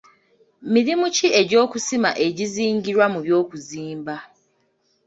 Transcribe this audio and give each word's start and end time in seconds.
Mirimu 0.73 1.05
ki 1.15 1.27
egy'okusima 1.41 2.09
egizingirwa 2.25 3.05
mu 3.13 3.19
by'okuzimba. 3.25 4.15